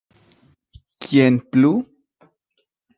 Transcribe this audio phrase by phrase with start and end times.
[1.01, 1.73] Kien plu?